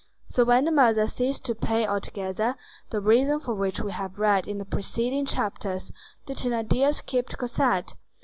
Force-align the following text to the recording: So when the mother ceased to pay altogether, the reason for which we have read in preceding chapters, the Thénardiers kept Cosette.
So 0.29 0.43
when 0.43 0.65
the 0.65 0.71
mother 0.71 1.07
ceased 1.07 1.45
to 1.45 1.53
pay 1.53 1.85
altogether, 1.85 2.55
the 2.89 2.99
reason 2.99 3.39
for 3.39 3.53
which 3.53 3.81
we 3.81 3.91
have 3.91 4.17
read 4.17 4.47
in 4.47 4.65
preceding 4.65 5.27
chapters, 5.27 5.91
the 6.25 6.33
Thénardiers 6.33 7.05
kept 7.05 7.37
Cosette. 7.37 7.93